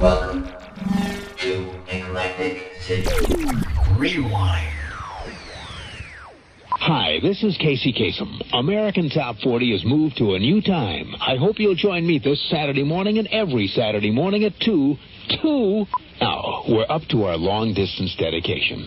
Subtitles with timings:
[0.00, 0.46] Welcome
[1.38, 3.08] to Eclectic City.
[3.98, 4.72] Rewind.
[6.68, 8.40] Hi, this is Casey Kasem.
[8.52, 11.14] American Top 40 has moved to a new time.
[11.20, 14.96] I hope you'll join me this Saturday morning and every Saturday morning at 2.
[15.42, 15.86] 2.
[16.20, 18.86] Now, we're up to our long distance dedication.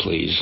[0.00, 0.40] Please.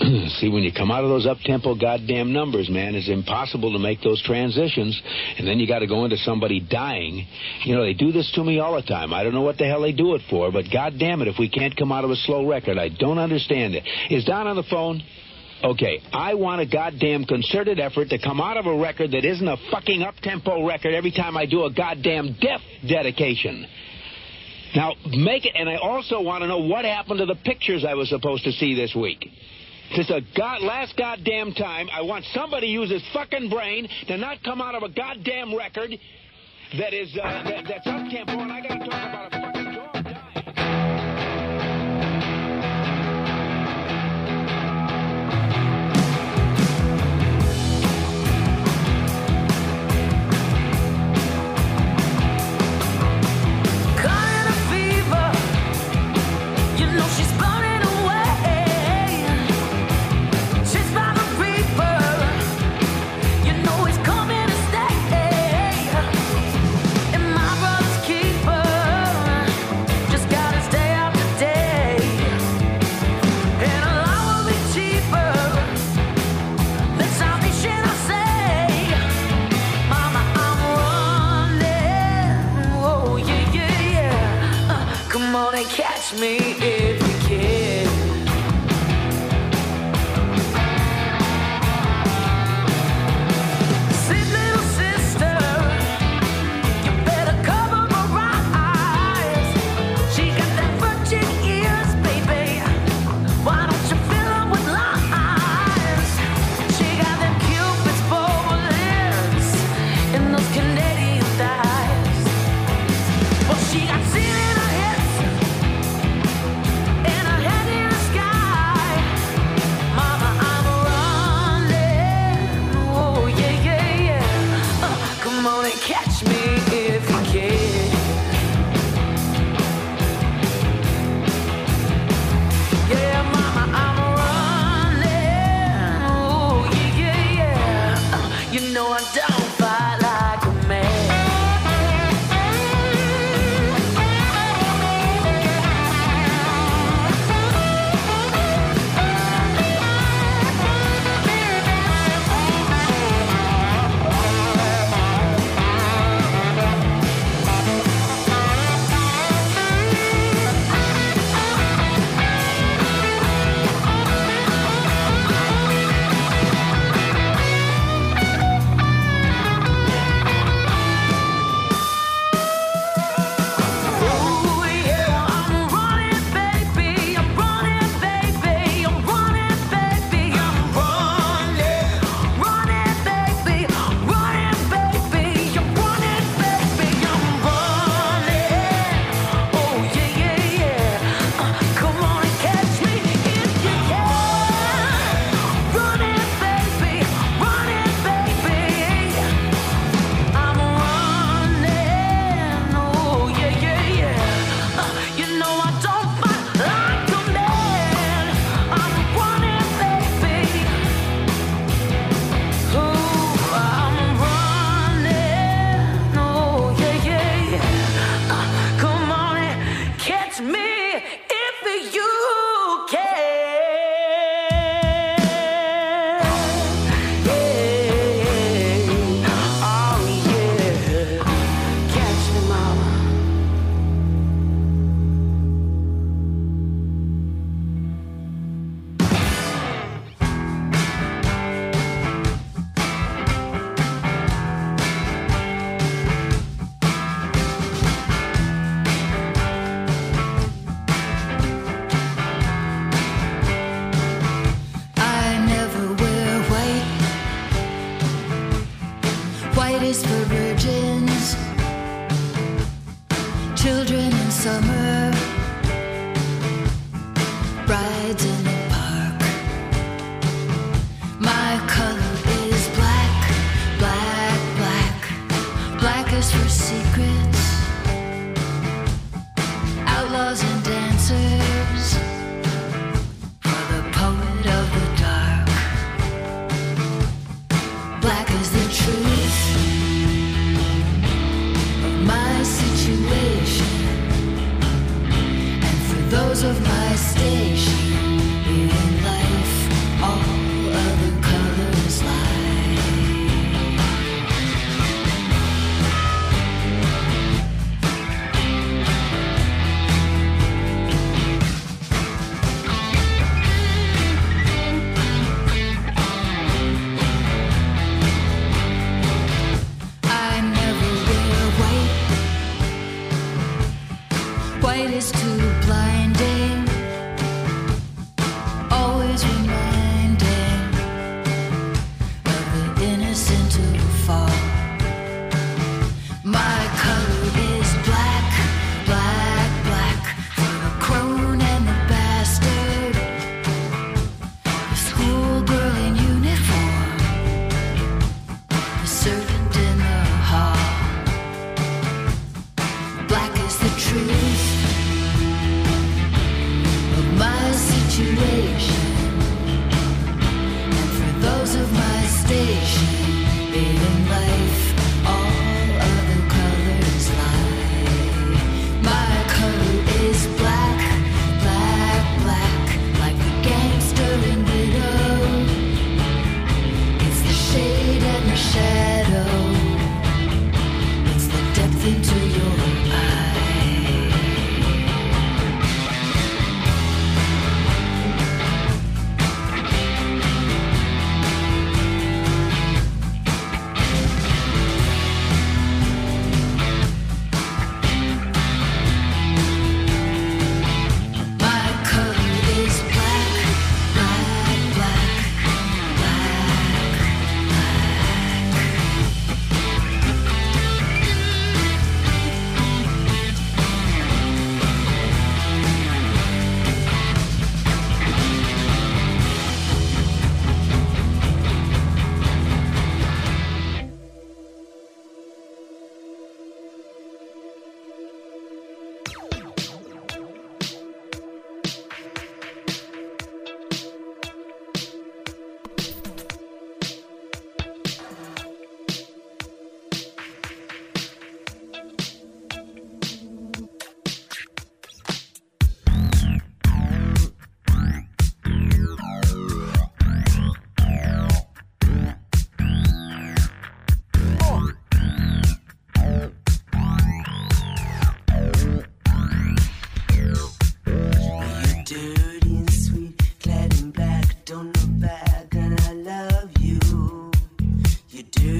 [0.38, 4.00] See, when you come out of those up-tempo goddamn numbers, man, it's impossible to make
[4.00, 5.00] those transitions.
[5.38, 7.26] And then you got to go into somebody dying.
[7.64, 9.12] You know, they do this to me all the time.
[9.12, 11.48] I don't know what the hell they do it for, but goddamn it, if we
[11.48, 13.84] can't come out of a slow record, I don't understand it.
[14.10, 15.02] Is Don on the phone?
[15.64, 19.48] Okay, I want a goddamn concerted effort to come out of a record that isn't
[19.48, 23.66] a fucking up-tempo record every time I do a goddamn death dedication.
[24.74, 27.94] Now, make it, and I also want to know what happened to the pictures I
[27.94, 29.26] was supposed to see this week.
[29.96, 31.88] This a god, last goddamn time.
[31.90, 35.56] I want somebody to use his fucking brain to not come out of a goddamn
[35.56, 35.90] record
[36.78, 39.47] that is uh, that, that's up tempo, and I got to talk about a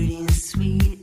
[0.09, 0.98] And sweet,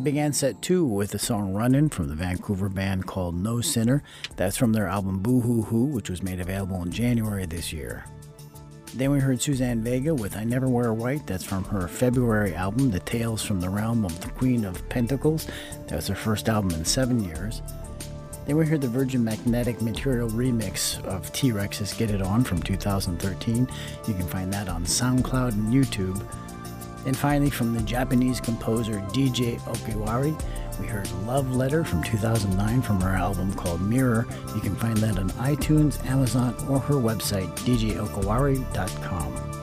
[0.00, 4.02] We began set two with the song Runnin' from the Vancouver band called No Sinner.
[4.34, 8.06] That's from their album Boo Hoo Hoo, which was made available in January this year.
[8.94, 11.26] Then we heard Suzanne Vega with I Never Wear White.
[11.26, 15.46] That's from her February album, The Tales from the Realm of the Queen of Pentacles.
[15.88, 17.60] That was her first album in seven years.
[18.46, 22.62] Then we heard the Virgin Magnetic Material remix of T Rex's Get It On from
[22.62, 23.68] 2013.
[24.08, 26.26] You can find that on SoundCloud and YouTube.
[27.06, 30.40] And finally, from the Japanese composer DJ Okawari,
[30.78, 34.26] we heard Love Letter from 2009 from her album called Mirror.
[34.54, 39.59] You can find that on iTunes, Amazon, or her website, djokawari.com.